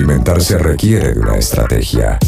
Alimentarse 0.00 0.56
requiere 0.56 1.12
una 1.12 1.36
estrategia. 1.36 2.18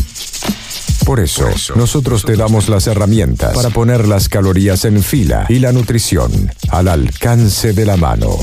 Por 1.06 1.20
eso, 1.20 1.48
nosotros 1.74 2.22
te 2.22 2.36
damos 2.36 2.68
las 2.68 2.86
herramientas 2.86 3.54
para 3.54 3.70
poner 3.70 4.06
las 4.06 4.28
calorías 4.28 4.84
en 4.84 5.02
fila 5.02 5.46
y 5.48 5.58
la 5.58 5.72
nutrición 5.72 6.52
al 6.68 6.88
alcance 6.88 7.72
de 7.72 7.86
la 7.86 7.96
mano. 7.96 8.36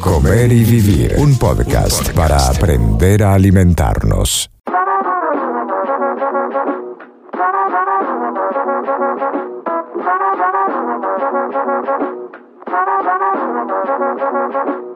Comer 0.00 0.50
y 0.52 0.64
vivir, 0.64 1.16
un 1.18 1.36
podcast 1.36 2.12
para 2.12 2.46
aprender 2.46 3.24
a 3.24 3.34
alimentarnos. 3.34 4.48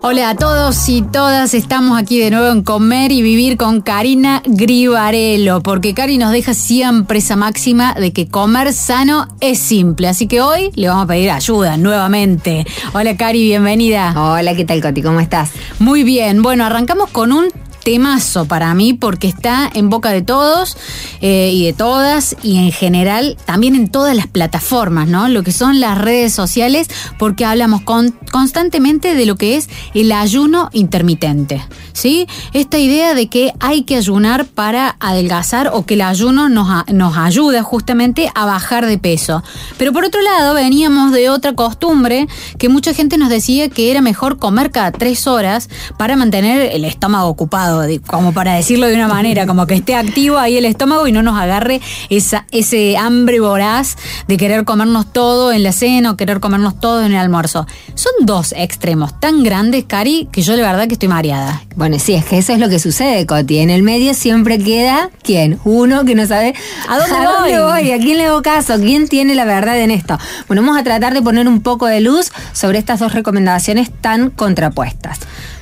Hola 0.03 0.31
a 0.31 0.35
todos 0.35 0.89
y 0.89 1.03
todas, 1.03 1.53
estamos 1.53 1.99
aquí 1.99 2.19
de 2.19 2.31
nuevo 2.31 2.49
en 2.49 2.63
Comer 2.63 3.13
y 3.13 3.21
Vivir 3.21 3.59
con 3.59 3.83
Karina 3.83 4.41
Gribarello, 4.47 5.61
porque 5.61 5.93
Cari 5.93 6.17
nos 6.17 6.33
deja 6.33 6.55
siempre 6.55 7.19
esa 7.19 7.37
máxima 7.37 7.93
de 7.93 8.11
que 8.11 8.27
comer 8.27 8.73
sano 8.73 9.29
es 9.43 9.59
simple, 9.59 10.09
así 10.09 10.27
que 10.27 10.41
hoy 10.41 10.71
le 10.75 10.89
vamos 10.89 11.05
a 11.05 11.09
pedir 11.09 11.31
ayuda 11.31 11.77
nuevamente. 11.77 12.67
Hola 12.95 13.15
Cari, 13.19 13.43
bienvenida. 13.43 14.15
Hola, 14.17 14.55
¿qué 14.57 14.65
tal 14.65 14.81
Coti? 14.81 15.03
¿Cómo 15.03 15.21
estás? 15.21 15.51
Muy 15.79 16.03
bien, 16.03 16.41
bueno, 16.43 16.65
arrancamos 16.65 17.11
con 17.11 17.31
un 17.31 17.49
temazo 17.83 18.45
para 18.45 18.75
mí 18.75 18.95
porque 18.95 19.29
está 19.29 19.71
en 19.73 19.89
boca 19.89 20.11
de 20.11 20.23
todos 20.23 20.77
eh, 21.21 21.51
y 21.53 21.65
de 21.65 21.73
todas 21.73 22.37
y 22.43 22.59
en 22.59 22.73
general 22.73 23.37
también 23.45 23.75
en 23.75 23.89
todas 23.89 24.15
las 24.15 24.27
plataformas, 24.27 25.09
¿no? 25.09 25.29
Lo 25.29 25.43
que 25.43 25.53
son 25.53 25.81
las 25.81 25.99
redes 25.99 26.33
sociales 26.33 26.89
porque 27.19 27.45
hablamos 27.45 27.83
con, 27.83 28.15
constantemente 28.31 29.15
de 29.15 29.27
lo 29.27 29.37
que 29.37 29.57
es 29.57 29.69
el 29.95 30.13
ayuno 30.13 30.69
intermitente, 30.73 31.65
¿sí? 31.93 32.27
Esta 32.53 32.79
idea 32.79 33.15
de 33.15 33.29
que 33.29 33.53
hay 33.61 33.83
que 33.83 33.97
ayunar 33.97 34.47
para 34.47 34.97
adelgazar 35.01 35.71
o 35.73 35.87
que 35.87 35.95
el 35.95 36.03
ayuno 36.03 36.49
nos, 36.49 36.69
nos 36.93 37.17
ayuda 37.17 37.63
justamente 37.63 38.31
a 38.35 38.45
bajar 38.45 38.87
de 38.87 38.99
peso. 38.99 39.43
Pero 39.79 39.93
por 39.93 40.05
otro 40.05 40.21
lado 40.23 40.55
veníamos 40.55 41.13
de 41.13 41.31
otra 41.31 41.55
costumbre 41.55 42.29
que 42.59 42.69
mucha 42.69 42.95
gente 42.95 43.19
nos 43.19 43.29
decía 43.29 43.69
que 43.69 43.91
era 43.91 44.01
mejor 44.01 44.39
comer 44.39 44.71
cada 44.71 44.93
tres 44.93 45.27
horas 45.27 45.69
para 45.97 46.17
mantener 46.17 46.71
el 46.73 46.85
estómago 46.85 47.29
ocupado 47.29 47.70
como 48.07 48.33
para 48.33 48.55
decirlo 48.55 48.87
de 48.87 48.95
una 48.95 49.09
manera, 49.09 49.47
como 49.47 49.67
que 49.67 49.75
esté 49.75 49.95
activo 49.95 50.39
ahí 50.39 50.57
el 50.57 50.65
estómago 50.65 51.07
y 51.07 51.13
no 51.13 51.23
nos 51.23 51.39
agarre 51.39 51.81
esa, 52.09 52.47
ese 52.51 52.97
hambre 52.97 53.41
voraz 53.41 53.97
de 54.29 54.37
querer 54.37 54.65
comernos 54.65 55.13
todo 55.13 55.53
en 55.53 55.63
la 55.63 55.73
cena 55.73 56.13
o 56.13 56.17
querer 56.17 56.41
comernos 56.41 56.79
todo 56.81 57.05
en 57.05 57.13
el 57.13 57.19
almuerzo. 57.19 57.67
Son 57.95 58.13
dos 58.21 58.55
extremos 58.57 59.19
tan 59.21 59.43
grandes, 59.43 59.85
Cari, 59.85 60.29
que 60.33 60.43
yo 60.43 60.57
la 60.57 60.63
verdad 60.63 60.87
que 60.87 60.95
estoy 60.95 61.09
mareada. 61.09 61.63
Bueno, 61.77 61.99
sí, 61.99 62.15
es 62.15 62.25
que 62.25 62.39
eso 62.39 62.53
es 62.53 62.59
lo 62.59 62.69
que 62.69 62.79
sucede, 62.79 63.27
Coti. 63.27 63.59
En 63.59 63.71
el 63.71 63.83
medio 63.83 64.15
siempre 64.15 64.59
queda, 64.59 65.11
¿quién? 65.23 65.59
Uno 65.65 66.05
que 66.05 66.15
no 66.15 66.27
sabe 66.27 66.55
a 66.89 66.99
dónde, 66.99 67.63
voy? 67.63 67.93
¿A 67.93 67.99
quién 67.99 68.19
le 68.19 68.27
hago 68.27 68.43
caso? 68.43 68.79
¿Quién 68.79 69.09
tiene 69.09 69.35
la 69.35 69.45
verdad 69.45 69.79
en 69.79 69.91
esto? 69.91 70.19
Bueno, 70.47 70.63
vamos 70.63 70.79
a 70.79 70.85
tratar 70.85 71.15
de 71.15 71.23
poner 71.23 71.49
un 71.49 71.61
poco 71.61 71.87
de 71.87 72.01
luz 72.01 72.33
sobre 72.53 72.79
estas 72.79 73.01
dos 73.01 73.13
recomendaciones 73.13 73.91
tan 73.91 74.31
contrapuestas. 74.31 75.21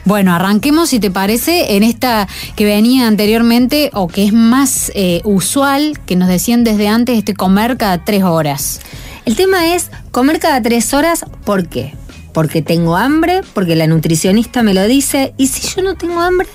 Bueno, 0.08 0.32
arranquemos, 0.32 0.88
si 0.88 1.00
te 1.00 1.10
parece, 1.10 1.76
en 1.76 1.82
esta 1.82 2.28
que 2.56 2.64
venía 2.64 3.06
anteriormente 3.06 3.90
o 3.92 4.08
que 4.08 4.24
es 4.24 4.32
más 4.32 4.90
eh, 4.94 5.20
usual, 5.24 6.00
que 6.06 6.16
nos 6.16 6.28
decían 6.28 6.64
desde 6.64 6.88
antes, 6.88 7.18
este 7.18 7.34
comer 7.34 7.76
cada 7.76 8.02
tres 8.06 8.22
horas. 8.22 8.80
El 9.26 9.36
tema 9.36 9.74
es 9.74 9.90
comer 10.10 10.38
cada 10.38 10.62
tres 10.62 10.94
horas, 10.94 11.26
¿por 11.44 11.68
qué? 11.68 11.92
Porque 12.32 12.62
tengo 12.62 12.96
hambre, 12.96 13.42
porque 13.52 13.76
la 13.76 13.86
nutricionista 13.86 14.62
me 14.62 14.72
lo 14.72 14.88
dice, 14.88 15.34
y 15.36 15.48
si 15.48 15.76
yo 15.76 15.82
no 15.82 15.94
tengo 15.94 16.22
hambre, 16.22 16.48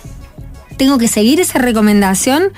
tengo 0.83 0.97
que 0.97 1.07
seguir 1.07 1.39
esa 1.39 1.59
recomendación. 1.59 2.51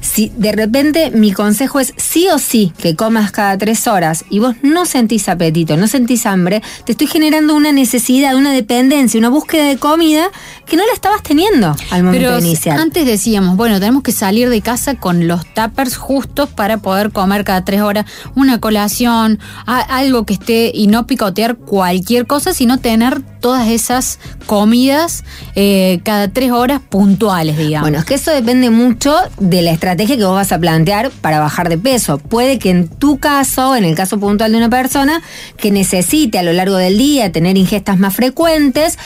Si 0.00 0.32
de 0.36 0.50
repente 0.50 1.12
mi 1.12 1.30
consejo 1.30 1.78
es 1.78 1.94
sí 1.96 2.26
o 2.26 2.38
sí 2.38 2.72
que 2.76 2.96
comas 2.96 3.30
cada 3.30 3.56
tres 3.58 3.86
horas 3.86 4.24
y 4.28 4.40
vos 4.40 4.56
no 4.62 4.86
sentís 4.86 5.28
apetito, 5.28 5.76
no 5.76 5.86
sentís 5.86 6.26
hambre, 6.26 6.62
te 6.84 6.92
estoy 6.92 7.06
generando 7.06 7.54
una 7.54 7.70
necesidad, 7.70 8.34
una 8.34 8.52
dependencia, 8.52 9.18
una 9.18 9.28
búsqueda 9.28 9.66
de 9.66 9.76
comida 9.76 10.32
que 10.66 10.76
no 10.76 10.84
la 10.84 10.92
estabas 10.92 11.22
teniendo 11.22 11.76
al 11.90 12.02
momento 12.02 12.32
de 12.32 12.40
iniciar. 12.40 12.80
Antes 12.80 13.06
decíamos, 13.06 13.56
bueno, 13.56 13.78
tenemos 13.78 14.02
que 14.02 14.10
salir 14.10 14.50
de 14.50 14.60
casa 14.62 14.96
con 14.96 15.28
los 15.28 15.46
tuppers 15.54 15.96
justos 15.96 16.48
para 16.48 16.78
poder 16.78 17.12
comer 17.12 17.44
cada 17.44 17.64
tres 17.64 17.82
horas 17.82 18.04
una 18.34 18.58
colación, 18.58 19.38
algo 19.66 20.26
que 20.26 20.32
esté 20.32 20.72
y 20.74 20.88
no 20.88 21.06
picotear 21.06 21.56
cualquier 21.56 22.26
cosa, 22.26 22.52
sino 22.52 22.78
tener 22.78 23.22
todas 23.40 23.68
esas 23.68 24.18
comidas 24.46 25.24
eh, 25.54 26.00
cada 26.04 26.28
tres 26.28 26.50
horas 26.52 26.80
puntuales. 26.80 27.59
Bueno, 27.80 27.98
es 27.98 28.04
que 28.04 28.14
eso 28.14 28.30
depende 28.30 28.70
mucho 28.70 29.14
de 29.38 29.62
la 29.62 29.70
estrategia 29.70 30.16
que 30.16 30.24
vos 30.24 30.34
vas 30.34 30.52
a 30.52 30.58
plantear 30.58 31.10
para 31.10 31.38
bajar 31.40 31.68
de 31.68 31.78
peso. 31.78 32.18
Puede 32.18 32.58
que 32.58 32.70
en 32.70 32.88
tu 32.88 33.18
caso, 33.18 33.76
en 33.76 33.84
el 33.84 33.94
caso 33.94 34.18
puntual 34.18 34.52
de 34.52 34.58
una 34.58 34.70
persona, 34.70 35.22
que 35.56 35.70
necesite 35.70 36.38
a 36.38 36.42
lo 36.42 36.52
largo 36.52 36.76
del 36.76 36.98
día 36.98 37.32
tener 37.32 37.56
ingestas 37.56 37.98
más 37.98 38.14
frecuentes, 38.14 38.98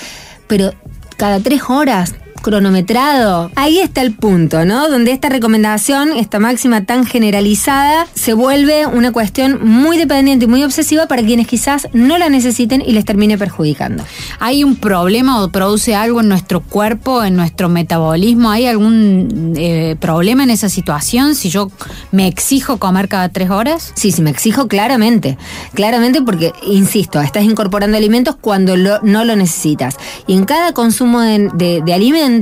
pero 0.46 0.72
cada 1.16 1.40
tres 1.40 1.62
horas 1.68 2.14
cronometrado. 2.44 3.50
Ahí 3.56 3.78
está 3.78 4.02
el 4.02 4.12
punto, 4.12 4.66
¿no? 4.66 4.88
Donde 4.90 5.12
esta 5.12 5.30
recomendación, 5.30 6.12
esta 6.12 6.38
máxima 6.38 6.84
tan 6.84 7.06
generalizada, 7.06 8.06
se 8.14 8.34
vuelve 8.34 8.86
una 8.86 9.12
cuestión 9.12 9.66
muy 9.66 9.96
dependiente 9.96 10.44
y 10.44 10.48
muy 10.48 10.62
obsesiva 10.62 11.06
para 11.06 11.22
quienes 11.22 11.46
quizás 11.46 11.88
no 11.94 12.18
la 12.18 12.28
necesiten 12.28 12.82
y 12.86 12.92
les 12.92 13.06
termine 13.06 13.38
perjudicando. 13.38 14.04
¿Hay 14.40 14.62
un 14.62 14.76
problema 14.76 15.42
o 15.42 15.48
produce 15.48 15.94
algo 15.94 16.20
en 16.20 16.28
nuestro 16.28 16.60
cuerpo, 16.60 17.24
en 17.24 17.34
nuestro 17.34 17.70
metabolismo? 17.70 18.50
¿Hay 18.50 18.66
algún 18.66 19.54
eh, 19.56 19.96
problema 19.98 20.44
en 20.44 20.50
esa 20.50 20.68
situación 20.68 21.34
si 21.34 21.48
yo 21.48 21.70
me 22.12 22.28
exijo 22.28 22.76
comer 22.76 23.08
cada 23.08 23.30
tres 23.30 23.48
horas? 23.48 23.92
Sí, 23.94 24.12
sí, 24.12 24.20
me 24.20 24.30
exijo 24.30 24.68
claramente. 24.68 25.38
Claramente 25.72 26.20
porque, 26.20 26.52
insisto, 26.66 27.22
estás 27.22 27.44
incorporando 27.44 27.96
alimentos 27.96 28.36
cuando 28.38 28.76
no 28.76 29.24
lo 29.24 29.34
necesitas. 29.34 29.96
Y 30.26 30.34
en 30.34 30.44
cada 30.44 30.74
consumo 30.74 31.22
de 31.22 31.92
alimentos, 31.94 32.33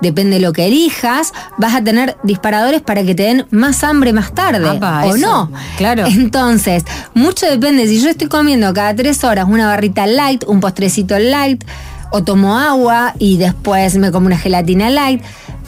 depende 0.00 0.36
de 0.36 0.40
lo 0.40 0.52
que 0.52 0.66
elijas, 0.66 1.32
vas 1.58 1.74
a 1.74 1.82
tener 1.82 2.16
disparadores 2.22 2.82
para 2.82 3.02
que 3.02 3.14
te 3.14 3.24
den 3.24 3.46
más 3.50 3.82
hambre 3.82 4.12
más 4.12 4.32
tarde. 4.34 4.68
o 4.68 5.16
no. 5.16 5.50
Claro. 5.76 6.06
Entonces, 6.06 6.84
mucho 7.14 7.46
depende. 7.46 7.86
Si 7.86 8.00
yo 8.00 8.10
estoy 8.10 8.28
comiendo 8.28 8.72
cada 8.72 8.94
tres 8.94 9.24
horas 9.24 9.46
una 9.48 9.66
barrita 9.66 10.06
light, 10.06 10.44
un 10.46 10.60
postrecito 10.60 11.18
light, 11.18 11.64
o 12.10 12.22
tomo 12.22 12.58
agua 12.58 13.14
y 13.18 13.36
después 13.36 13.96
me 13.96 14.12
como 14.12 14.26
una 14.26 14.38
gelatina 14.38 14.90
light 14.90 15.22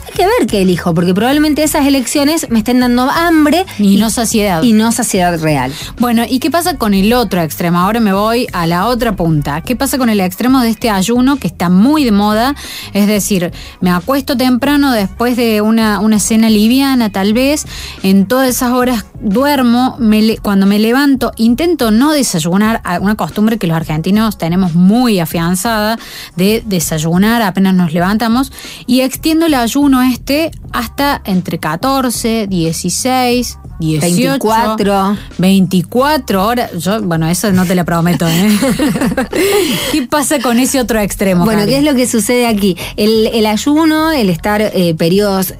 hay 0.09 0.17
que 0.17 0.25
ver 0.25 0.47
qué 0.47 0.61
elijo, 0.61 0.93
porque 0.93 1.13
probablemente 1.13 1.63
esas 1.63 1.85
elecciones 1.85 2.49
me 2.49 2.59
estén 2.59 2.79
dando 2.79 3.03
hambre 3.09 3.65
y, 3.77 3.97
no 3.97 4.09
saciedad. 4.09 4.63
Y 4.63 4.73
no 4.73 4.91
saciedad 4.91 5.39
real. 5.39 5.71
Bueno, 5.99 6.23
¿y 6.27 6.39
qué 6.39 6.49
pasa 6.49 6.77
con 6.77 6.93
el 6.93 7.13
otro 7.13 7.41
extremo? 7.41 7.79
Ahora 7.79 7.99
me 7.99 8.13
voy 8.13 8.47
a 8.53 8.65
la 8.65 8.87
otra 8.87 9.15
punta. 9.15 9.61
¿Qué 9.61 9.75
pasa 9.75 9.97
con 9.97 10.09
el 10.09 10.19
extremo 10.19 10.61
de 10.61 10.69
este 10.69 10.89
ayuno 10.89 11.37
que 11.37 11.47
está 11.47 11.69
muy 11.69 12.03
de 12.05 12.11
moda? 12.11 12.55
Es 12.93 13.07
decir, 13.07 13.51
me 13.81 13.91
acuesto 13.91 14.35
temprano 14.35 14.91
después 14.91 15.37
de 15.37 15.61
una, 15.61 15.99
una 15.99 16.19
cena 16.19 16.49
liviana, 16.49 17.11
tal 17.11 17.33
vez, 17.33 17.65
en 18.01 18.27
todas 18.27 18.49
esas 18.49 18.71
horas 18.71 19.05
duermo, 19.21 19.95
me, 19.99 20.37
cuando 20.37 20.65
me 20.65 20.79
levanto, 20.79 21.31
intento 21.35 21.91
no 21.91 22.13
desayunar, 22.13 22.81
una 23.01 23.15
costumbre 23.15 23.57
que 23.57 23.67
los 23.67 23.75
argentinos 23.75 24.37
tenemos 24.37 24.73
muy 24.73 25.19
afianzada 25.19 25.99
de 26.35 26.63
desayunar 26.65 27.41
apenas 27.41 27.73
nos 27.73 27.93
levantamos, 27.93 28.51
y 28.87 29.01
extiendo 29.01 29.45
el 29.45 29.53
ayuno 29.53 29.98
este 30.01 30.51
hasta 30.71 31.21
entre 31.25 31.59
14, 31.59 32.47
16, 32.47 33.57
18, 33.79 34.39
24. 34.39 35.17
24 35.37 36.45
horas. 36.45 36.71
Yo, 36.77 37.01
bueno, 37.01 37.27
eso 37.27 37.51
no 37.51 37.65
te 37.65 37.75
lo 37.75 37.85
prometo. 37.85 38.27
¿eh? 38.27 38.49
¿Qué 39.91 40.05
pasa 40.07 40.39
con 40.39 40.59
ese 40.59 40.81
otro 40.81 40.99
extremo? 40.99 41.45
Bueno, 41.45 41.65
¿qué 41.65 41.77
es 41.77 41.83
lo 41.83 41.95
que 41.95 42.05
sucede 42.05 42.45
aquí? 42.45 42.77
El, 42.97 43.45
ayuno, 43.45 44.11
el 44.11 44.29
estar 44.29 44.61
eh, 44.61 44.93
periodos 44.95 45.53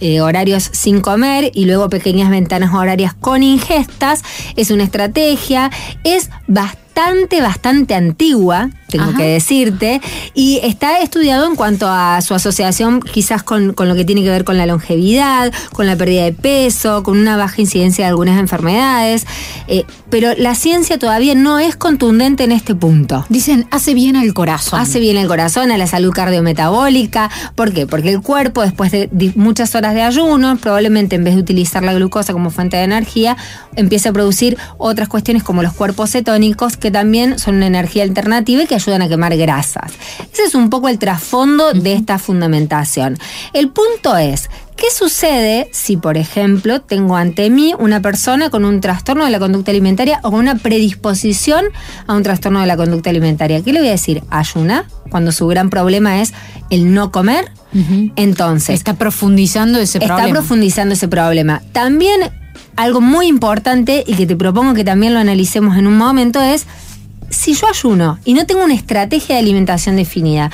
eh, 0.00 0.20
horarios 0.20 0.68
sin 0.72 1.00
comer 1.00 1.52
y 1.54 1.64
luego 1.64 1.88
pequeñas 1.88 2.30
ventanas 2.30 2.74
horarias 2.74 3.14
con 3.14 3.42
ingestas 3.42 4.22
es 4.56 4.70
una 4.70 4.82
estrategia, 4.82 5.70
es 6.02 6.30
bastante, 6.48 7.40
bastante 7.40 7.94
antigua, 7.94 8.70
tengo 8.90 9.14
que 9.14 9.24
decirte, 9.24 10.00
y 10.34 10.60
está 10.62 11.00
estudiado 11.00 11.46
en 11.46 11.56
cuanto 11.56 11.88
a 11.88 12.20
su 12.20 12.34
asociación 12.34 13.00
quizás 13.00 13.42
con, 13.42 13.74
lo 13.76 13.94
que 13.94 14.04
tiene 14.04 14.22
que 14.22 14.30
ver 14.30 14.44
con 14.44 14.58
la 14.58 14.66
longevidad, 14.66 15.52
con 15.72 15.86
la 15.86 15.96
pérdida 15.96 16.24
de 16.24 16.32
peso, 16.32 17.02
con 17.02 17.18
una 17.18 17.36
baja 17.36 17.60
incidencia 17.60 18.04
de 18.04 18.10
algunas 18.10 18.38
enfermedades, 18.38 19.26
eh, 19.68 19.84
pero 20.10 20.32
la 20.36 20.54
ciencia 20.54 20.98
todavía 20.98 21.34
no 21.34 21.58
es 21.58 21.76
contundente 21.76 22.44
en 22.44 22.52
este 22.52 22.74
punto. 22.74 23.24
Dicen, 23.28 23.66
hace 23.70 23.94
bien 23.94 24.16
al 24.16 24.34
corazón. 24.34 24.80
Hace 24.80 24.98
bien 24.98 25.16
al 25.16 25.28
corazón, 25.28 25.70
a 25.70 25.78
la 25.78 25.86
salud 25.86 26.12
cardiometabólica. 26.12 27.30
¿Por 27.54 27.72
qué? 27.72 27.86
Porque 27.86 28.10
el 28.10 28.20
cuerpo, 28.20 28.62
después 28.62 28.90
de 28.90 29.32
muchas 29.36 29.74
horas 29.74 29.94
de 29.94 30.02
ayuno, 30.02 30.56
probablemente 30.56 31.16
en 31.16 31.24
vez 31.24 31.34
de 31.34 31.40
utilizar 31.40 31.82
la 31.84 31.94
glucosa 31.94 32.32
como 32.32 32.50
fuente 32.50 32.76
de 32.76 32.84
energía, 32.84 33.36
empieza 33.76 34.10
a 34.10 34.12
producir 34.12 34.58
otras 34.78 35.08
cuestiones 35.08 35.42
como 35.42 35.62
los 35.62 35.72
cuerpos 35.72 36.10
cetónicos 36.10 36.76
que 36.76 36.90
también 36.90 37.38
son 37.38 37.56
una 37.56 37.66
energía 37.66 38.02
alternativa 38.02 38.62
y 38.62 38.66
que 38.66 38.79
ayudan 38.80 39.02
a 39.02 39.08
quemar 39.08 39.36
grasas. 39.36 39.92
Ese 40.32 40.44
es 40.44 40.54
un 40.54 40.70
poco 40.70 40.88
el 40.88 40.98
trasfondo 40.98 41.72
de 41.72 41.94
esta 41.94 42.18
fundamentación. 42.18 43.18
El 43.52 43.68
punto 43.70 44.16
es, 44.16 44.48
¿Qué 44.80 44.86
sucede 44.90 45.68
si, 45.72 45.98
por 45.98 46.16
ejemplo, 46.16 46.80
tengo 46.80 47.14
ante 47.14 47.50
mí 47.50 47.74
una 47.78 48.00
persona 48.00 48.48
con 48.48 48.64
un 48.64 48.80
trastorno 48.80 49.26
de 49.26 49.30
la 49.30 49.38
conducta 49.38 49.70
alimentaria 49.70 50.20
o 50.22 50.30
con 50.30 50.40
una 50.40 50.54
predisposición 50.54 51.66
a 52.06 52.14
un 52.14 52.22
trastorno 52.22 52.62
de 52.62 52.66
la 52.66 52.78
conducta 52.78 53.10
alimentaria? 53.10 53.60
¿Qué 53.60 53.74
le 53.74 53.80
voy 53.80 53.88
a 53.88 53.92
decir? 53.92 54.22
Ayuna, 54.30 54.86
cuando 55.10 55.32
su 55.32 55.46
gran 55.48 55.68
problema 55.68 56.22
es 56.22 56.32
el 56.70 56.94
no 56.94 57.12
comer. 57.12 57.52
Entonces. 58.16 58.76
Está 58.76 58.94
profundizando 58.94 59.78
ese 59.78 59.98
problema. 59.98 60.20
Está 60.22 60.32
profundizando 60.32 60.94
ese 60.94 61.08
problema. 61.08 61.60
También 61.72 62.30
algo 62.76 63.02
muy 63.02 63.26
importante 63.26 64.02
y 64.06 64.14
que 64.14 64.26
te 64.26 64.34
propongo 64.34 64.72
que 64.72 64.84
también 64.84 65.12
lo 65.12 65.20
analicemos 65.20 65.76
en 65.76 65.86
un 65.86 65.98
momento 65.98 66.40
es 66.40 66.64
si 67.30 67.54
yo 67.54 67.68
ayuno 67.68 68.18
y 68.24 68.34
no 68.34 68.44
tengo 68.46 68.64
una 68.64 68.74
estrategia 68.74 69.36
de 69.36 69.40
alimentación 69.40 69.96
definida 69.96 70.50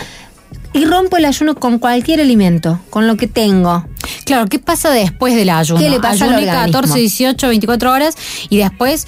y 0.72 0.84
rompo 0.84 1.16
el 1.16 1.24
ayuno 1.24 1.54
con 1.54 1.78
cualquier 1.78 2.20
alimento, 2.20 2.80
con 2.90 3.06
lo 3.06 3.16
que 3.16 3.26
tengo. 3.26 3.86
Claro, 4.24 4.46
¿qué 4.46 4.58
pasa 4.58 4.90
después 4.90 5.34
del 5.34 5.48
ayuno? 5.48 5.80
¿Qué 5.80 5.88
le 5.88 6.00
pasa 6.00 6.26
al 6.26 6.44
14, 6.44 6.98
18, 6.98 7.48
24 7.48 7.92
horas 7.92 8.16
y 8.50 8.58
después 8.58 9.06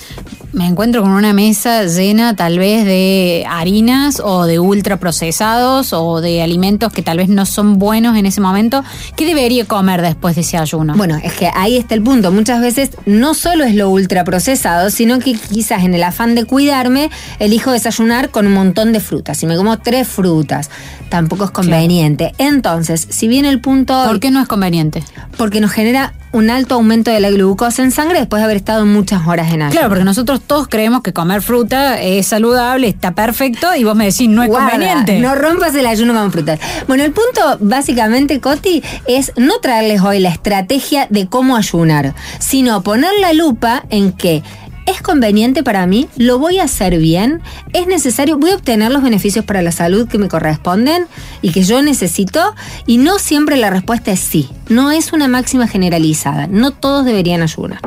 me 0.53 0.67
encuentro 0.67 1.03
con 1.03 1.11
una 1.11 1.33
mesa 1.33 1.85
llena 1.85 2.35
tal 2.35 2.59
vez 2.59 2.85
de 2.85 3.45
harinas 3.49 4.21
o 4.25 4.47
de 4.47 4.59
ultraprocesados 4.59 5.93
o 5.93 6.21
de 6.21 6.43
alimentos 6.43 6.93
que 6.93 7.03
tal 7.03 7.19
vez 7.19 7.29
no 7.29 7.45
son 7.47 7.79
buenos 7.79 8.17
en 8.17 8.27
ese 8.27 8.41
momento. 8.41 8.83
¿Qué 9.17 9.27
debería 9.27 9.67
comer 9.67 10.01
después 10.01 10.35
de 10.37 10.41
ese 10.41 10.57
ayuno? 10.57 10.95
Bueno, 10.97 11.19
es 11.23 11.35
que 11.35 11.51
ahí 11.55 11.77
está 11.77 11.95
el 11.95 12.03
punto. 12.03 12.33
Muchas 12.33 12.61
veces 12.61 12.91
no 13.05 13.35
solo 13.35 13.65
es 13.65 13.75
lo 13.75 13.91
ultraprocesado, 13.91 14.91
sino 14.91 15.19
que 15.19 15.35
quizás 15.35 15.85
en 15.85 15.95
el 15.95 16.03
afán 16.03 16.35
de 16.35 16.45
cuidarme 16.45 17.11
elijo 17.39 17.71
desayunar 17.71 18.31
con 18.31 18.47
un 18.47 18.55
montón 18.55 18.93
de 18.93 19.01
frutas. 19.01 19.39
Si 19.39 19.47
me 19.47 19.57
como 19.57 19.79
tres 19.79 20.09
frutas, 20.09 20.71
tampoco 21.11 21.45
es 21.45 21.51
conveniente. 21.51 22.33
Entonces, 22.39 23.07
si 23.11 23.29
bien 23.29 23.45
el 23.45 23.61
punto... 23.61 24.05
¿Por 24.07 24.21
qué 24.21 24.31
no 24.31 24.41
es 24.41 24.49
conveniente? 24.49 25.03
Porque 25.37 25.61
nos 25.61 25.73
genera 25.73 26.15
un 26.33 26.51
alto 26.51 26.75
aumento 26.75 27.11
de 27.11 27.21
la 27.21 27.31
glucosa 27.31 27.83
en 27.83 27.91
sangre 27.91 28.19
después 28.19 28.41
de 28.41 28.45
haber 28.45 28.57
estado 28.57 28.85
muchas 28.87 29.27
horas 29.27 29.49
en 29.49 29.63
ayuno. 29.63 29.71
Claro, 29.71 29.89
porque 29.89 30.05
nosotros 30.05 30.41
todos 30.41 30.69
creemos 30.69 31.03
que 31.03 31.13
comer 31.13 31.43
fruta 31.43 32.01
es 32.01 32.27
saludable, 32.27 32.89
está 32.89 33.13
perfecto, 33.13 33.75
y 33.75 33.85
vos 33.85 33.97
me 33.97 34.07
decís, 34.07 34.29
no 34.29 34.43
es 34.43 34.51
conveniente. 34.51 35.21
No 35.21 35.35
rompas 35.35 35.75
el 35.75 35.87
ayuno 35.87 36.15
con 36.15 36.33
frutas. 36.33 36.61
Bueno, 36.87 37.05
el 37.05 37.13
punto 37.13 37.59
básicamente, 37.61 38.41
Coti, 38.41 38.83
es 39.07 39.33
no 39.37 39.59
traerles 39.59 40.03
hoy 40.03 40.21
la 40.21 40.31
estrategia 40.31 41.07
de 41.11 41.27
cómo 41.27 41.57
ayunar, 41.57 42.15
sino 42.39 42.83
poner 42.83 43.11
la 43.21 43.33
lupa 43.33 43.85
en 43.91 44.13
que 44.13 44.43
¿Es 44.89 45.03
conveniente 45.03 45.63
para 45.63 45.87
mí? 45.87 46.09
¿Lo 46.17 46.39
voy 46.39 46.61
a 46.61 46.63
hacer 46.63 46.97
bien? 46.97 47.43
¿Es 47.75 47.87
necesario? 47.87 48.39
¿Voy 48.39 48.53
a 48.53 48.55
obtener 48.55 48.91
los 48.91 49.03
beneficios 49.03 49.45
para 49.45 49.61
la 49.61 49.71
salud 49.71 50.09
que 50.09 50.17
me 50.17 50.29
corresponden 50.29 51.07
y 51.43 51.53
que 51.53 51.63
yo 51.63 51.83
necesito? 51.83 52.55
Y 52.87 52.97
no 52.97 53.19
siempre 53.19 53.59
la 53.59 53.69
respuesta 53.69 54.13
es 54.13 54.21
sí. 54.21 54.49
No 54.71 54.91
es 54.91 55.13
una 55.13 55.29
máxima 55.29 55.69
generalizada. 55.69 56.47
No 56.47 56.71
todos 56.71 57.05
deberían 57.05 57.43
ayunar. 57.43 57.81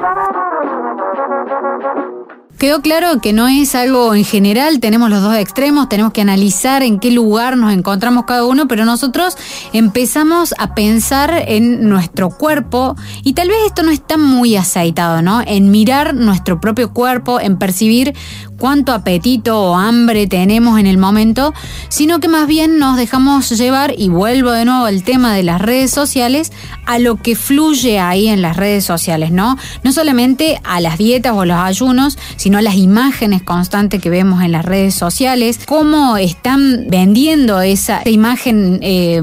Quedó 2.62 2.84
claro 2.84 3.20
que 3.22 3.34
no 3.34 3.48
es 3.48 3.74
algo 3.74 4.14
en 4.14 4.24
general, 4.24 4.80
tenemos 4.80 5.10
los 5.10 5.24
dos 5.24 5.36
extremos, 5.36 5.90
tenemos 5.90 6.14
que 6.14 6.22
analizar 6.22 6.84
en 6.84 7.00
qué 7.00 7.10
lugar 7.10 7.58
nos 7.58 7.74
encontramos 7.74 8.26
cada 8.26 8.46
uno, 8.46 8.68
pero 8.68 8.86
nosotros 8.86 9.36
empezamos 9.74 10.54
a 10.60 10.76
pensar 10.76 11.46
en 11.48 11.90
nuestro 11.90 12.30
cuerpo 12.30 12.96
y 13.24 13.34
tal 13.34 13.48
vez 13.48 13.58
esto 13.66 13.82
no 13.82 13.90
está 13.90 14.16
muy 14.18 14.58
aceitado, 14.58 15.24
¿no? 15.24 15.42
En 15.42 15.72
mirar 15.72 16.14
nuestro 16.14 16.62
propio 16.62 16.94
cuerpo, 16.94 17.40
en 17.40 17.58
percibir 17.58 18.14
cuánto 18.60 18.94
apetito 18.94 19.60
o 19.60 19.76
hambre 19.76 20.28
tenemos 20.28 20.80
en 20.80 20.86
el 20.86 21.00
momento, 21.00 21.56
sino 21.90 22.20
que 22.20 22.28
más 22.28 22.46
bien 22.46 22.78
nos 22.78 22.96
dejamos 22.96 23.50
llevar, 23.50 23.96
y 23.98 24.10
vuelvo 24.10 24.52
de 24.52 24.66
nuevo 24.66 24.86
al 24.86 25.02
tema 25.02 25.34
de 25.34 25.42
las 25.42 25.60
redes 25.60 25.90
sociales, 25.90 26.52
a 26.86 27.00
lo 27.00 27.16
que 27.16 27.36
fluye 27.36 28.00
ahí 28.00 28.28
en 28.28 28.44
las 28.44 28.56
redes 28.56 28.86
sociales, 28.86 29.32
¿no? 29.32 29.58
No 29.84 29.92
solamente 29.92 30.62
a 30.64 30.80
las 30.80 31.00
dietas 31.00 31.34
o 31.36 31.44
los 31.44 31.58
ayunos, 31.58 32.20
sino 32.36 32.51
a 32.58 32.62
las 32.62 32.76
imágenes 32.76 33.44
constantes 33.44 34.02
que 34.02 34.10
vemos 34.10 34.44
en 34.44 34.52
las 34.52 34.66
redes 34.66 34.94
sociales, 34.94 35.60
cómo 35.66 36.18
están 36.18 36.86
vendiendo 36.90 37.62
esa 37.62 38.02
imagen 38.06 38.80
eh, 38.82 39.22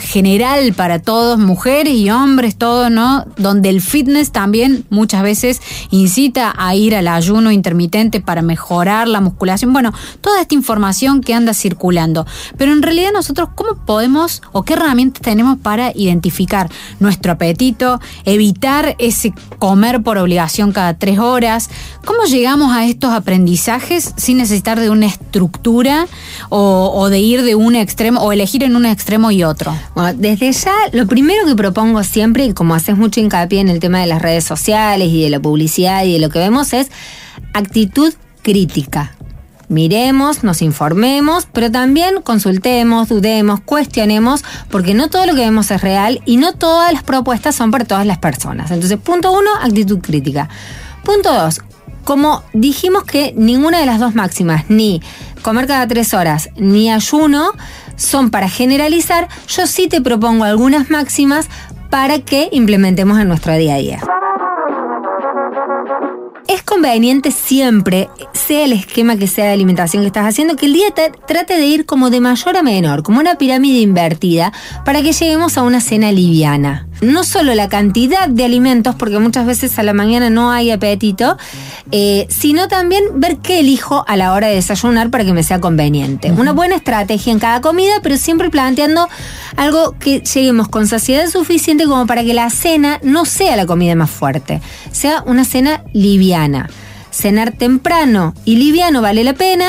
general 0.00 0.72
para 0.74 0.98
todos, 0.98 1.38
mujeres 1.38 1.94
y 1.94 2.10
hombres, 2.10 2.56
todo, 2.56 2.90
¿no? 2.90 3.24
Donde 3.36 3.68
el 3.68 3.80
fitness 3.80 4.32
también 4.32 4.84
muchas 4.90 5.22
veces 5.22 5.60
incita 5.90 6.52
a 6.56 6.74
ir 6.74 6.96
al 6.96 7.06
ayuno 7.06 7.52
intermitente 7.52 8.20
para 8.20 8.42
mejorar 8.42 9.06
la 9.06 9.20
musculación, 9.20 9.72
bueno, 9.72 9.92
toda 10.20 10.40
esta 10.40 10.54
información 10.54 11.20
que 11.20 11.34
anda 11.34 11.54
circulando. 11.54 12.26
Pero 12.56 12.72
en 12.72 12.82
realidad 12.82 13.12
nosotros, 13.12 13.50
¿cómo 13.54 13.84
podemos 13.86 14.42
o 14.52 14.64
qué 14.64 14.72
herramientas 14.72 15.22
tenemos 15.22 15.58
para 15.58 15.92
identificar 15.94 16.68
nuestro 16.98 17.32
apetito, 17.32 18.00
evitar 18.24 18.96
ese 18.98 19.32
comer 19.58 20.02
por 20.02 20.18
obligación 20.18 20.72
cada 20.72 20.94
tres 20.94 21.18
horas? 21.18 21.70
¿Cómo 22.04 22.24
llegamos 22.24 22.47
a 22.48 22.86
estos 22.86 23.12
aprendizajes 23.12 24.14
sin 24.16 24.38
necesitar 24.38 24.80
de 24.80 24.88
una 24.88 25.04
estructura 25.04 26.06
o, 26.48 27.08
de 27.10 27.18
ir 27.18 27.42
de 27.42 27.54
un 27.54 27.76
extremo 27.76 28.22
o 28.22 28.32
elegir 28.32 28.62
en 28.62 28.74
un 28.74 28.86
extremo 28.86 29.30
y 29.30 29.44
otro? 29.44 29.74
Bueno, 29.94 30.18
desde 30.18 30.50
ya, 30.52 30.74
lo 30.92 31.06
primero 31.06 31.44
que 31.44 31.54
propongo 31.54 32.02
siempre, 32.04 32.46
y 32.46 32.54
como 32.54 32.74
haces 32.74 32.96
mucho 32.96 33.20
hincapié 33.20 33.60
en 33.60 33.68
el 33.68 33.80
tema 33.80 34.00
de 34.00 34.06
las 34.06 34.22
redes 34.22 34.44
sociales 34.44 35.08
y 35.08 35.22
de 35.22 35.28
la 35.28 35.40
publicidad 35.40 36.04
y 36.04 36.14
de 36.14 36.18
lo 36.20 36.30
que 36.30 36.38
vemos, 36.38 36.72
es 36.72 36.90
actitud 37.52 38.14
crítica. 38.42 39.12
Miremos, 39.68 40.42
nos 40.42 40.62
informemos, 40.62 41.46
pero 41.52 41.70
también 41.70 42.22
consultemos, 42.22 43.10
dudemos, 43.10 43.60
cuestionemos, 43.60 44.42
porque 44.70 44.94
no 44.94 45.10
todo 45.10 45.26
lo 45.26 45.34
que 45.34 45.42
vemos 45.42 45.70
es 45.70 45.82
real 45.82 46.22
y 46.24 46.38
no 46.38 46.54
todas 46.54 46.90
las 46.94 47.02
propuestas 47.02 47.54
son 47.54 47.70
para 47.70 47.84
todas 47.84 48.06
las 48.06 48.16
personas. 48.16 48.70
Entonces, 48.70 48.98
punto 48.98 49.30
uno, 49.32 49.50
actitud 49.60 49.98
crítica. 49.98 50.48
Punto 51.04 51.32
dos, 51.32 51.60
como 52.08 52.42
dijimos 52.54 53.04
que 53.04 53.34
ninguna 53.36 53.80
de 53.80 53.84
las 53.84 54.00
dos 54.00 54.14
máximas, 54.14 54.64
ni 54.70 55.02
comer 55.42 55.66
cada 55.66 55.86
tres 55.86 56.14
horas, 56.14 56.48
ni 56.56 56.90
ayuno, 56.90 57.52
son 57.96 58.30
para 58.30 58.48
generalizar, 58.48 59.28
yo 59.46 59.66
sí 59.66 59.88
te 59.88 60.00
propongo 60.00 60.44
algunas 60.44 60.88
máximas 60.88 61.48
para 61.90 62.18
que 62.20 62.48
implementemos 62.50 63.20
en 63.20 63.28
nuestro 63.28 63.54
día 63.58 63.74
a 63.74 63.76
día. 63.76 64.00
Es 66.46 66.62
conveniente 66.62 67.30
siempre, 67.30 68.08
sea 68.32 68.64
el 68.64 68.72
esquema 68.72 69.16
que 69.16 69.26
sea 69.26 69.44
de 69.44 69.52
alimentación 69.52 70.02
que 70.02 70.06
estás 70.06 70.24
haciendo, 70.24 70.56
que 70.56 70.64
el 70.64 70.72
día 70.72 70.86
trate 71.26 71.58
de 71.58 71.66
ir 71.66 71.84
como 71.84 72.08
de 72.08 72.22
mayor 72.22 72.56
a 72.56 72.62
menor, 72.62 73.02
como 73.02 73.20
una 73.20 73.34
pirámide 73.34 73.80
invertida, 73.80 74.54
para 74.86 75.02
que 75.02 75.12
lleguemos 75.12 75.58
a 75.58 75.62
una 75.62 75.82
cena 75.82 76.10
liviana 76.10 76.87
no 77.00 77.24
solo 77.24 77.54
la 77.54 77.68
cantidad 77.68 78.28
de 78.28 78.44
alimentos, 78.44 78.94
porque 78.94 79.18
muchas 79.18 79.46
veces 79.46 79.78
a 79.78 79.82
la 79.82 79.92
mañana 79.92 80.30
no 80.30 80.50
hay 80.50 80.70
apetito, 80.70 81.36
eh, 81.90 82.26
sino 82.28 82.68
también 82.68 83.02
ver 83.14 83.38
qué 83.38 83.60
elijo 83.60 84.04
a 84.06 84.16
la 84.16 84.32
hora 84.32 84.48
de 84.48 84.54
desayunar 84.54 85.10
para 85.10 85.24
que 85.24 85.32
me 85.32 85.42
sea 85.42 85.60
conveniente. 85.60 86.32
Una 86.32 86.52
buena 86.52 86.76
estrategia 86.76 87.32
en 87.32 87.38
cada 87.38 87.60
comida, 87.60 88.00
pero 88.02 88.16
siempre 88.16 88.50
planteando 88.50 89.08
algo 89.56 89.96
que 89.98 90.20
lleguemos 90.20 90.68
con 90.68 90.86
saciedad 90.86 91.28
suficiente 91.28 91.84
como 91.84 92.06
para 92.06 92.24
que 92.24 92.34
la 92.34 92.50
cena 92.50 92.98
no 93.02 93.24
sea 93.24 93.56
la 93.56 93.66
comida 93.66 93.94
más 93.94 94.10
fuerte, 94.10 94.60
sea 94.92 95.22
una 95.26 95.44
cena 95.44 95.84
liviana 95.92 96.68
cenar 97.10 97.52
temprano 97.52 98.34
y 98.44 98.56
liviano 98.56 99.02
vale 99.02 99.24
la 99.24 99.32
pena 99.32 99.68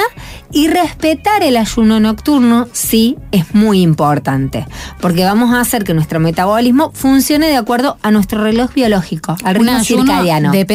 y 0.51 0.67
respetar 0.67 1.43
el 1.43 1.57
ayuno 1.57 1.99
nocturno 1.99 2.67
sí 2.71 3.17
es 3.31 3.53
muy 3.53 3.81
importante, 3.81 4.65
porque 4.99 5.23
vamos 5.23 5.53
a 5.53 5.61
hacer 5.61 5.83
que 5.83 5.93
nuestro 5.93 6.19
metabolismo 6.19 6.91
funcione 6.93 7.47
de 7.47 7.57
acuerdo 7.57 7.97
a 8.01 8.11
nuestro 8.11 8.43
reloj 8.43 8.73
biológico, 8.73 9.35
al 9.43 9.55
ritmo 9.55 9.83
circadiano. 9.83 10.51
Eh, 10.53 10.65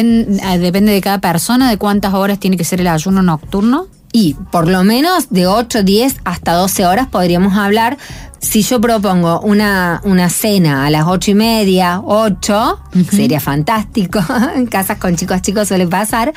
depende 0.59 0.91
de 0.91 1.01
cada 1.01 1.19
persona 1.19 1.69
de 1.69 1.77
cuántas 1.77 2.13
horas 2.13 2.39
tiene 2.39 2.57
que 2.57 2.63
ser 2.63 2.81
el 2.81 2.87
ayuno 2.87 3.21
nocturno. 3.21 3.87
Y 4.11 4.33
por 4.49 4.69
lo 4.69 4.85
menos 4.85 5.29
de 5.29 5.45
8, 5.45 5.83
10 5.83 6.21
hasta 6.23 6.53
12 6.53 6.85
horas 6.85 7.07
podríamos 7.07 7.57
hablar. 7.57 7.97
Si 8.39 8.61
yo 8.61 8.79
propongo 8.79 9.41
una, 9.41 9.99
una 10.05 10.29
cena 10.29 10.85
a 10.85 10.89
las 10.89 11.03
8 11.05 11.31
y 11.31 11.33
media, 11.33 11.99
8, 12.01 12.79
sería 13.11 13.41
fantástico. 13.41 14.19
en 14.55 14.67
casas 14.67 14.99
con 14.99 15.17
chicos 15.17 15.41
chicos 15.41 15.67
suele 15.67 15.85
pasar. 15.87 16.33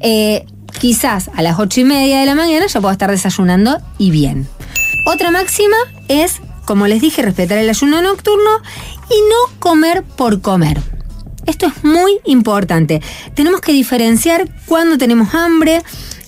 Eh, 0.00 0.44
quizás 0.78 1.30
a 1.34 1.42
las 1.42 1.58
8 1.58 1.80
y 1.80 1.84
media 1.84 2.20
de 2.20 2.26
la 2.26 2.34
mañana 2.34 2.66
ya 2.66 2.80
puedo 2.80 2.92
estar 2.92 3.10
desayunando 3.10 3.80
y 3.98 4.10
bien. 4.10 4.48
Otra 5.06 5.30
máxima 5.30 5.76
es, 6.08 6.40
como 6.64 6.86
les 6.86 7.00
dije, 7.00 7.22
respetar 7.22 7.58
el 7.58 7.68
ayuno 7.68 8.02
nocturno 8.02 8.50
y 9.08 9.20
no 9.28 9.58
comer 9.58 10.02
por 10.02 10.40
comer. 10.40 10.80
Esto 11.46 11.66
es 11.66 11.84
muy 11.84 12.18
importante. 12.24 13.02
Tenemos 13.34 13.60
que 13.60 13.72
diferenciar 13.72 14.48
cuando 14.66 14.96
tenemos 14.96 15.34
hambre, 15.34 15.82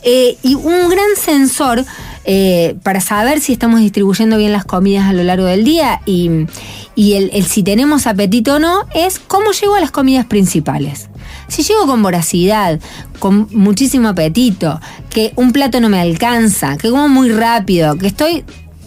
eh, 0.06 0.36
y 0.42 0.54
un 0.54 0.90
gran 0.90 1.16
sensor 1.16 1.82
eh, 2.26 2.76
para 2.82 3.00
saber 3.00 3.40
si 3.40 3.54
estamos 3.54 3.80
distribuyendo 3.80 4.36
bien 4.36 4.52
las 4.52 4.66
comidas 4.66 5.08
a 5.08 5.14
lo 5.14 5.22
largo 5.22 5.46
del 5.46 5.64
día 5.64 6.02
y, 6.04 6.46
el, 6.96 7.46
si 7.46 7.62
tenemos 7.62 8.06
apetito 8.06 8.56
o 8.56 8.58
no 8.58 8.86
es 8.94 9.18
cómo 9.18 9.52
llego 9.52 9.74
a 9.76 9.80
las 9.80 9.90
comidas 9.90 10.26
principales. 10.26 11.08
Si 11.54 11.62
llego 11.62 11.86
con 11.86 12.02
voracidad, 12.02 12.80
con 13.20 13.46
muchísimo 13.52 14.08
apetito, 14.08 14.80
que 15.08 15.32
un 15.36 15.52
plato 15.52 15.80
no 15.80 15.88
me 15.88 16.00
alcanza, 16.00 16.76
que 16.76 16.90
como 16.90 17.08
muy 17.08 17.30
rápido, 17.30 17.96
que 17.96 18.08
estoy 18.08 18.42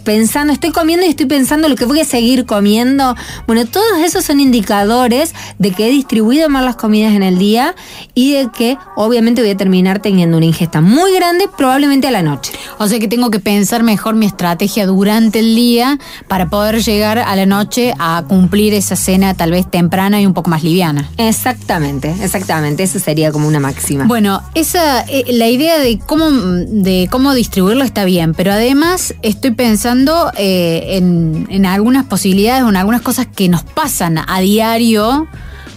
pensando, 0.08 0.54
estoy 0.54 0.70
comiendo 0.70 1.04
y 1.04 1.10
estoy 1.10 1.26
pensando 1.26 1.68
lo 1.68 1.76
que 1.76 1.84
voy 1.84 2.00
a 2.00 2.04
seguir 2.06 2.46
comiendo. 2.46 3.14
Bueno, 3.46 3.66
todos 3.66 3.98
esos 4.02 4.24
son 4.24 4.40
indicadores 4.40 5.34
de 5.58 5.70
que 5.70 5.86
he 5.86 5.90
distribuido 5.90 6.48
mal 6.48 6.64
las 6.64 6.76
comidas 6.76 7.12
en 7.12 7.22
el 7.22 7.36
día 7.36 7.74
y 8.14 8.32
de 8.32 8.48
que 8.50 8.78
obviamente 8.96 9.42
voy 9.42 9.50
a 9.50 9.56
terminar 9.58 10.00
teniendo 10.00 10.38
una 10.38 10.46
ingesta 10.46 10.80
muy 10.80 11.12
grande, 11.12 11.46
probablemente 11.54 12.08
a 12.08 12.10
la 12.10 12.22
noche. 12.22 12.54
O 12.78 12.88
sea 12.88 12.98
que 12.98 13.06
tengo 13.06 13.30
que 13.30 13.38
pensar 13.38 13.82
mejor 13.82 14.14
mi 14.14 14.24
estrategia 14.24 14.86
durante 14.86 15.40
el 15.40 15.54
día 15.54 15.98
para 16.26 16.48
poder 16.48 16.82
llegar 16.82 17.18
a 17.18 17.36
la 17.36 17.44
noche 17.44 17.92
a 17.98 18.24
cumplir 18.26 18.72
esa 18.72 18.96
cena 18.96 19.34
tal 19.34 19.50
vez 19.50 19.70
temprana 19.70 20.22
y 20.22 20.26
un 20.26 20.32
poco 20.32 20.48
más 20.48 20.64
liviana. 20.64 21.06
Exactamente, 21.18 22.16
exactamente. 22.22 22.82
Eso 22.82 22.98
sería 22.98 23.30
como 23.30 23.46
una 23.46 23.60
máxima. 23.60 24.06
Bueno, 24.06 24.40
esa 24.54 25.02
eh, 25.02 25.24
la 25.28 25.48
idea 25.48 25.78
de 25.78 25.98
cómo 25.98 26.30
de 26.30 27.08
cómo 27.10 27.34
distribuirlo 27.34 27.84
está 27.84 28.06
bien, 28.06 28.32
pero 28.32 28.52
además 28.52 29.14
estoy 29.20 29.50
pensando 29.50 29.97
eh, 30.36 30.96
en, 30.96 31.66
algunas 31.66 32.04
posibilidades 32.04 32.62
o 32.64 32.68
en 32.68 32.76
algunas 32.76 33.02
cosas 33.02 33.26
que 33.26 33.48
nos 33.48 33.62
pasan 33.62 34.18
a 34.18 34.40
diario 34.40 35.26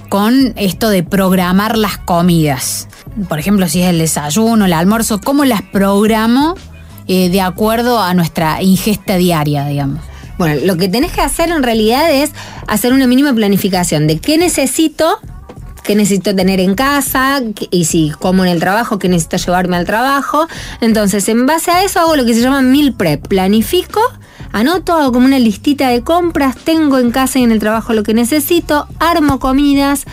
con 0.09 0.53
esto 0.57 0.89
de 0.89 1.03
programar 1.03 1.77
las 1.77 1.97
comidas. 1.97 2.87
Por 3.29 3.39
ejemplo, 3.39 3.67
si 3.67 3.81
es 3.81 3.89
el 3.89 3.99
desayuno, 3.99 4.65
el 4.65 4.73
almuerzo, 4.73 5.21
¿cómo 5.21 5.45
las 5.45 5.61
programo 5.61 6.55
eh, 7.07 7.29
de 7.29 7.41
acuerdo 7.41 8.01
a 8.01 8.13
nuestra 8.13 8.61
ingesta 8.61 9.15
diaria, 9.17 9.65
digamos? 9.65 10.01
Bueno, 10.37 10.59
lo 10.65 10.77
que 10.77 10.87
tenés 10.87 11.11
que 11.11 11.21
hacer 11.21 11.49
en 11.49 11.63
realidad 11.63 12.11
es 12.11 12.31
hacer 12.67 12.93
una 12.93 13.07
mínima 13.07 13.33
planificación 13.33 14.07
de 14.07 14.19
qué 14.19 14.37
necesito 14.37 15.19
qué 15.83 15.95
necesito 15.95 16.35
tener 16.35 16.59
en 16.59 16.75
casa 16.75 17.41
y 17.71 17.85
si 17.85 18.11
como 18.19 18.43
en 18.43 18.51
el 18.51 18.59
trabajo, 18.59 18.99
qué 18.99 19.09
necesito 19.09 19.37
llevarme 19.37 19.77
al 19.77 19.85
trabajo. 19.85 20.47
Entonces, 20.79 21.27
en 21.29 21.45
base 21.45 21.71
a 21.71 21.83
eso 21.83 21.99
hago 21.99 22.15
lo 22.15 22.25
que 22.25 22.33
se 22.33 22.41
llama 22.41 22.61
meal 22.61 22.93
prep. 22.93 23.27
Planifico, 23.27 24.01
anoto, 24.51 24.93
hago 24.93 25.11
como 25.11 25.25
una 25.25 25.39
listita 25.39 25.89
de 25.89 26.01
compras, 26.01 26.55
tengo 26.55 26.97
en 26.97 27.11
casa 27.11 27.39
y 27.39 27.43
en 27.43 27.51
el 27.51 27.59
trabajo 27.59 27.93
lo 27.93 28.03
que 28.03 28.13
necesito, 28.13 28.87
armo 28.99 29.39
comidas 29.39 30.05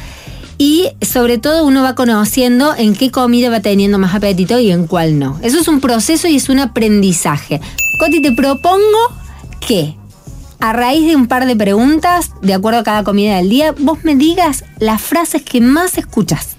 y 0.58 0.88
sobre 1.02 1.38
todo 1.38 1.64
uno 1.64 1.82
va 1.82 1.94
conociendo 1.94 2.74
en 2.76 2.94
qué 2.94 3.10
comida 3.10 3.48
va 3.48 3.60
teniendo 3.60 3.98
más 3.98 4.14
apetito 4.14 4.58
y 4.58 4.72
en 4.72 4.86
cuál 4.86 5.18
no. 5.18 5.38
Eso 5.42 5.58
es 5.60 5.68
un 5.68 5.80
proceso 5.80 6.26
y 6.26 6.36
es 6.36 6.48
un 6.48 6.58
aprendizaje. 6.58 7.60
Coti, 8.00 8.20
te 8.20 8.32
propongo 8.32 8.98
que 9.66 9.94
a 10.60 10.72
raíz 10.72 11.06
de 11.06 11.16
un 11.16 11.26
par 11.26 11.46
de 11.46 11.56
preguntas, 11.56 12.32
de 12.42 12.54
acuerdo 12.54 12.80
a 12.80 12.84
cada 12.84 13.04
comida 13.04 13.36
del 13.36 13.48
día, 13.48 13.74
vos 13.78 14.04
me 14.04 14.16
digas 14.16 14.64
las 14.78 15.00
frases 15.00 15.42
que 15.42 15.60
más 15.60 15.98
escuchas. 15.98 16.56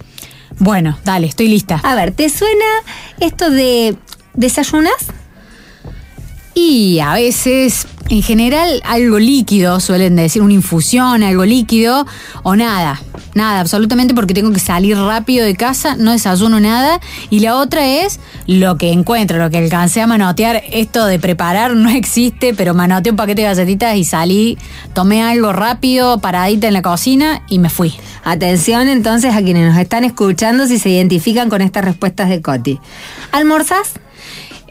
Bueno, 0.58 0.98
dale, 1.06 1.28
estoy 1.28 1.48
lista. 1.48 1.80
A 1.84 1.96
ver, 1.96 2.12
¿te 2.12 2.30
suena 2.30 2.66
esto 3.20 3.50
de 3.50 3.96
desayunas? 4.34 5.08
Y 6.54 7.00
a 7.00 7.14
veces, 7.14 7.88
en 8.10 8.24
general, 8.24 8.82
algo 8.86 9.20
líquido, 9.20 9.80
suelen 9.80 10.16
decir 10.16 10.42
una 10.42 10.54
infusión, 10.54 11.22
algo 11.22 11.46
líquido, 11.46 12.08
o 12.44 12.56
nada. 12.56 13.00
Nada, 13.36 13.60
absolutamente 13.60 14.16
porque 14.16 14.34
tengo 14.34 14.52
que 14.52 14.60
salir 14.60 14.98
rápido 14.98 15.46
de 15.46 15.56
casa, 15.56 15.96
no 15.96 16.12
desayuno 16.12 16.60
nada. 16.60 17.00
Y 17.30 17.40
la 17.42 17.56
otra 17.56 17.86
es 17.86 18.20
lo 18.48 18.78
que 18.78 18.92
encuentro, 18.92 19.38
lo 19.38 19.52
que 19.52 19.60
alcancé 19.60 20.02
a 20.02 20.08
manotear. 20.08 20.64
Esto 20.72 21.06
de 21.06 21.20
preparar 21.20 21.76
no 21.76 21.90
existe, 21.90 22.56
pero 22.56 22.74
manoteé 22.74 23.12
un 23.12 23.18
paquete 23.18 23.44
de 23.44 23.48
galletitas 23.48 23.96
y 23.96 24.04
salí, 24.04 24.58
tomé 24.94 25.22
algo 25.22 25.54
rápido, 25.54 26.20
paradita 26.20 26.68
en 26.68 26.74
la 26.74 26.82
cocina 26.82 27.44
y 27.48 27.60
me 27.60 27.70
fui. 27.70 27.94
Atención 28.24 28.88
entonces 28.90 29.36
a 29.36 29.44
quienes 29.44 29.70
nos 29.70 29.80
están 29.80 30.04
escuchando 30.04 30.66
si 30.66 30.80
se 30.80 30.90
identifican 30.90 31.50
con 31.50 31.62
estas 31.62 31.86
respuestas 31.86 32.30
de 32.30 32.42
Coti. 32.42 32.80
¿Almorzás? 33.32 33.94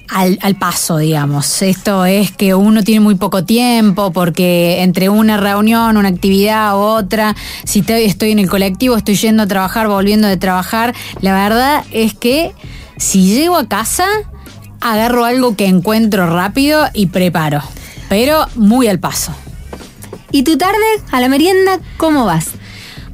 Al, 0.09 0.39
al, 0.43 0.57
paso, 0.57 0.99
digamos. 0.99 1.63
Esto 1.63 2.05
es 2.05 2.31
que 2.33 2.55
uno 2.55 2.83
tiene 2.83 3.01
muy 3.01 3.15
poco 3.15 3.45
tiempo 3.45 4.13
porque 4.13 4.83
entre 4.83 5.09
una 5.09 5.37
reunión, 5.37 5.97
una 5.97 6.09
actividad 6.09 6.75
u 6.75 6.81
otra, 6.81 7.37
si 7.65 7.85
estoy 7.87 8.33
en 8.33 8.39
el 8.39 8.49
colectivo, 8.49 8.97
estoy 8.97 9.17
yendo 9.17 9.43
a 9.43 9.47
trabajar, 9.47 9.89
volviendo 9.89 10.29
de 10.29 10.37
trabajar, 10.37 10.95
la 11.21 11.35
verdad 11.35 11.85
es 11.93 12.15
que 12.15 12.53
si 12.97 13.35
llego 13.35 13.57
a 13.57 13.69
casa, 13.69 14.07
agarro 14.81 15.25
algo 15.25 15.57
que 15.57 15.67
encuentro 15.67 16.27
rápido 16.27 16.87
y 16.95 17.07
preparo, 17.07 17.63
pero 18.09 18.47
muy 18.55 18.89
al 18.89 18.99
paso. 18.99 19.35
¿Y 20.31 20.43
tu 20.43 20.59
tarde, 20.59 20.77
a 21.11 21.21
la 21.21 21.29
merienda, 21.29 21.81
cómo 21.97 22.25
vas? 22.25 22.49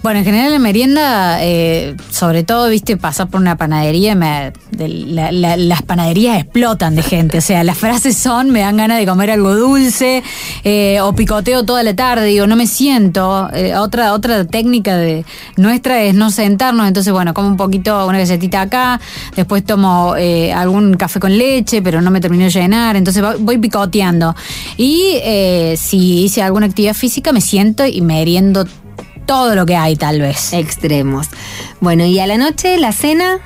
Bueno, 0.04 0.18
en 0.18 0.26
general 0.26 0.52
la 0.52 0.58
merienda, 0.58 1.38
eh, 1.42 1.96
sobre 2.10 2.42
todo, 2.42 2.68
viste, 2.68 2.98
pasar 2.98 3.28
por 3.28 3.40
una 3.40 3.56
panadería, 3.56 4.14
me, 4.14 4.52
las 4.76 5.80
panaderías 5.80 6.38
explotan 6.38 6.94
de 6.94 7.02
gente. 7.02 7.38
O 7.38 7.40
sea, 7.40 7.64
las 7.64 7.78
frases 7.78 8.14
son, 8.14 8.50
me 8.50 8.60
dan 8.60 8.76
ganas 8.76 8.98
de 8.98 9.06
comer 9.06 9.30
algo 9.30 9.56
dulce, 9.56 10.22
eh, 10.62 11.00
o 11.00 11.14
picoteo 11.14 11.64
toda 11.64 11.82
la 11.82 11.96
tarde, 11.96 12.26
digo, 12.26 12.46
no 12.46 12.54
me 12.54 12.66
siento. 12.66 13.48
Eh, 13.54 13.74
otra, 13.76 14.12
otra 14.12 14.44
técnica 14.44 14.94
de 14.98 15.24
nuestra 15.56 16.02
es 16.02 16.14
no 16.14 16.30
sentarnos, 16.30 16.86
entonces, 16.86 17.10
bueno, 17.10 17.32
como 17.32 17.48
un 17.48 17.56
poquito, 17.56 18.06
una 18.06 18.18
galletita 18.18 18.60
acá, 18.60 19.00
después 19.34 19.64
tomo 19.64 20.16
algún 20.54 20.98
café 20.98 21.18
con 21.18 21.38
leche, 21.38 21.80
pero 21.80 22.02
no 22.02 22.10
me 22.10 22.20
termino 22.20 22.44
de 22.44 22.50
llenar, 22.50 22.96
entonces 22.96 23.24
voy 23.38 23.56
picoteando. 23.56 24.36
Y 24.76 25.18
si 25.78 26.24
hice 26.24 26.42
alguna 26.42 26.66
actividad 26.66 26.92
física, 26.92 27.32
me 27.32 27.40
siento 27.40 27.86
y 27.86 28.02
meriendo 28.02 28.66
todo 29.26 29.54
lo 29.54 29.66
que 29.66 29.76
hay, 29.76 29.96
tal 29.96 30.20
vez. 30.20 30.52
Extremos. 30.52 31.28
Bueno, 31.80 32.04
y 32.04 32.18
a 32.18 32.26
la 32.26 32.36
noche, 32.36 32.78
la 32.78 32.92
cena. 32.92 33.38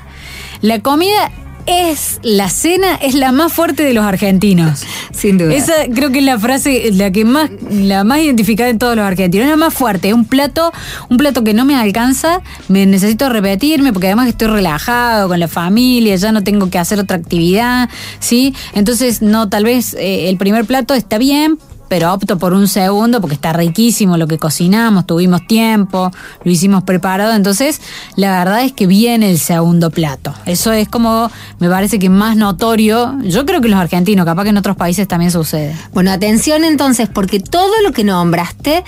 La 0.60 0.80
comida 0.80 1.30
es 1.68 2.18
la 2.22 2.48
cena 2.48 2.94
es 2.94 3.14
la 3.14 3.30
más 3.30 3.52
fuerte 3.52 3.84
de 3.84 3.92
los 3.92 4.04
argentinos. 4.04 4.84
Sin 5.12 5.36
duda. 5.36 5.54
Esa 5.54 5.74
creo 5.94 6.10
que 6.10 6.20
es 6.20 6.24
la 6.24 6.38
frase 6.38 6.90
la 6.92 7.10
que 7.10 7.24
más 7.24 7.50
la 7.70 8.04
más 8.04 8.20
identificada 8.20 8.72
de 8.72 8.78
todos 8.78 8.96
los 8.96 9.04
argentinos, 9.04 9.44
es 9.44 9.50
la 9.50 9.56
más 9.56 9.74
fuerte, 9.74 10.14
un 10.14 10.24
plato, 10.24 10.72
un 11.10 11.18
plato 11.18 11.44
que 11.44 11.52
no 11.52 11.64
me 11.64 11.76
alcanza, 11.76 12.40
me 12.68 12.86
necesito 12.86 13.28
repetirme 13.28 13.92
porque 13.92 14.06
además 14.06 14.28
estoy 14.28 14.48
relajado 14.48 15.28
con 15.28 15.38
la 15.40 15.48
familia, 15.48 16.16
ya 16.16 16.32
no 16.32 16.42
tengo 16.42 16.70
que 16.70 16.78
hacer 16.78 16.98
otra 17.00 17.16
actividad, 17.16 17.90
¿sí? 18.20 18.54
Entonces, 18.74 19.20
no 19.20 19.48
tal 19.48 19.64
vez 19.64 19.94
eh, 19.94 20.28
el 20.28 20.38
primer 20.38 20.64
plato 20.64 20.94
está 20.94 21.18
bien, 21.18 21.58
pero 21.88 22.12
opto 22.12 22.38
por 22.38 22.52
un 22.52 22.68
segundo 22.68 23.20
porque 23.20 23.34
está 23.34 23.52
riquísimo 23.52 24.16
lo 24.16 24.26
que 24.26 24.38
cocinamos, 24.38 25.06
tuvimos 25.06 25.46
tiempo, 25.46 26.10
lo 26.44 26.50
hicimos 26.50 26.84
preparado, 26.84 27.34
entonces 27.34 27.80
la 28.16 28.38
verdad 28.38 28.64
es 28.64 28.72
que 28.72 28.86
viene 28.86 29.30
el 29.30 29.38
segundo 29.38 29.90
plato. 29.90 30.34
Eso 30.46 30.72
es 30.72 30.88
como, 30.88 31.30
me 31.58 31.68
parece 31.68 31.98
que 31.98 32.08
más 32.08 32.36
notorio, 32.36 33.16
yo 33.22 33.46
creo 33.46 33.60
que 33.60 33.68
los 33.68 33.80
argentinos, 33.80 34.26
capaz 34.26 34.44
que 34.44 34.50
en 34.50 34.56
otros 34.58 34.76
países 34.76 35.08
también 35.08 35.30
sucede. 35.30 35.74
Bueno, 35.92 36.10
atención 36.10 36.64
entonces, 36.64 37.08
porque 37.12 37.40
todo 37.40 37.72
lo 37.82 37.92
que 37.92 38.04
nombraste 38.04 38.84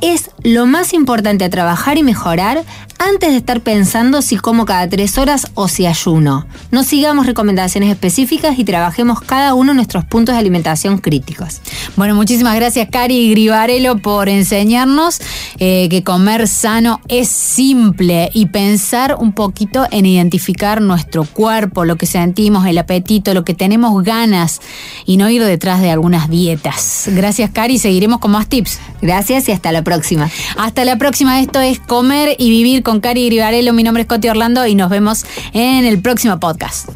es 0.00 0.30
lo 0.42 0.66
más 0.66 0.94
importante 0.94 1.44
a 1.44 1.50
trabajar 1.50 1.98
y 1.98 2.02
mejorar 2.02 2.64
antes 2.98 3.30
de 3.30 3.36
estar 3.36 3.60
pensando 3.60 4.20
si 4.20 4.36
como 4.36 4.66
cada 4.66 4.88
tres 4.88 5.16
horas 5.18 5.48
o 5.54 5.68
si 5.68 5.86
ayuno. 5.86 6.46
No 6.70 6.82
sigamos 6.84 7.26
recomendaciones 7.26 7.90
específicas 7.90 8.58
y 8.58 8.64
trabajemos 8.64 9.20
cada 9.20 9.54
uno 9.54 9.74
nuestros 9.74 10.04
puntos 10.04 10.34
de 10.34 10.38
alimentación 10.38 10.98
críticos. 10.98 11.60
Bueno, 11.96 12.14
muchísimas 12.14 12.54
gracias 12.56 12.88
Cari 12.90 13.30
Grivarelo 13.30 13.98
por 13.98 14.28
enseñarnos 14.28 15.20
eh, 15.58 15.88
que 15.88 16.02
comer 16.02 16.46
sano 16.48 17.00
es 17.08 17.28
simple 17.28 18.30
y 18.34 18.46
pensar 18.46 19.16
un 19.18 19.32
poquito 19.32 19.86
en 19.90 20.06
identificar 20.06 20.82
nuestro 20.82 21.24
cuerpo, 21.24 21.84
lo 21.84 21.96
que 21.96 22.06
sentimos, 22.06 22.66
el 22.66 22.78
apetito, 22.78 23.34
lo 23.34 23.44
que 23.44 23.54
tenemos 23.54 24.02
ganas 24.04 24.60
y 25.06 25.16
no 25.16 25.30
ir 25.30 25.42
detrás 25.44 25.80
de 25.80 25.90
algunas 25.90 26.28
dietas. 26.28 27.04
Gracias 27.08 27.50
Cari, 27.50 27.78
seguiremos 27.78 28.20
con 28.20 28.32
más 28.32 28.46
tips. 28.46 28.78
Gracias 29.00 29.48
y 29.48 29.52
hasta 29.52 29.72
la 29.72 29.82
próxima. 29.82 29.89
Hasta 30.56 30.84
la 30.84 30.96
próxima, 30.96 31.40
esto 31.40 31.60
es 31.60 31.80
Comer 31.80 32.36
y 32.38 32.50
Vivir 32.50 32.82
con 32.82 33.00
Cari 33.00 33.26
Grivarello. 33.26 33.72
Mi 33.72 33.82
nombre 33.82 34.02
es 34.02 34.08
Coti 34.08 34.28
Orlando 34.28 34.66
y 34.66 34.74
nos 34.74 34.90
vemos 34.90 35.24
en 35.52 35.84
el 35.84 36.00
próximo 36.00 36.38
podcast. 36.38 36.90